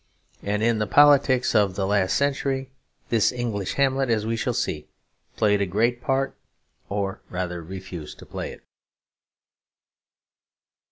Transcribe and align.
And 0.41 0.63
in 0.63 0.79
the 0.79 0.87
politics 0.87 1.53
of 1.53 1.75
the 1.75 1.85
last 1.85 2.15
century, 2.17 2.71
this 3.09 3.31
English 3.31 3.73
Hamlet, 3.73 4.09
as 4.09 4.25
we 4.25 4.35
shall 4.35 4.51
see, 4.55 4.87
played 5.35 5.61
a 5.61 5.67
great 5.67 6.01
part, 6.01 6.35
or 6.89 7.21
rather 7.29 7.61
refused 7.61 8.17
to 8.17 8.25
play 8.25 8.51
it. 8.51 8.63